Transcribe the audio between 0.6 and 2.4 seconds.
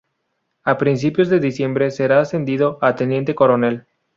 A principios de diciembre será